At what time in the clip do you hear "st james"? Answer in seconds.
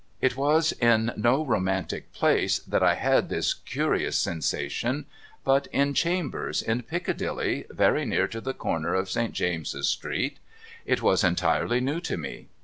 9.11-9.75